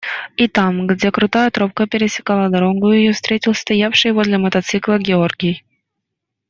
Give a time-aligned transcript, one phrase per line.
[0.35, 5.63] И там, где крутая тропка пересекала дорогу, ее встретил стоявший возле мотоцикла Георгий.